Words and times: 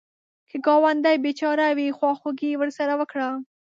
که 0.49 0.57
ګاونډی 0.65 1.17
بېچاره 1.25 1.67
وي، 1.77 1.87
خواخوږي 1.97 2.51
ورسره 2.57 2.93
وکړه 2.97 3.29